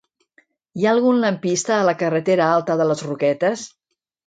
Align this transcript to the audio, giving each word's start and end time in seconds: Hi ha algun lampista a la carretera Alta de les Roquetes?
Hi 0.79 0.87
ha 0.87 0.93
algun 0.97 1.19
lampista 1.25 1.77
a 1.77 1.85
la 1.91 1.95
carretera 2.01 2.49
Alta 2.57 2.81
de 2.83 2.91
les 2.95 3.07
Roquetes? 3.11 3.69